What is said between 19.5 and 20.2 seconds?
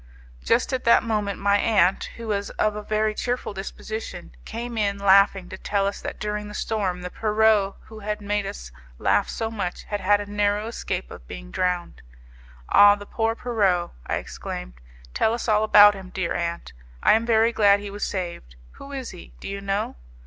know?